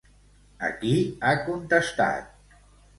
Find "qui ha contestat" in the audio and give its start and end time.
0.79-2.63